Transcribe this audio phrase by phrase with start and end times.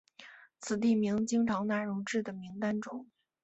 [0.59, 3.05] 此地名经常纳入至的名单中。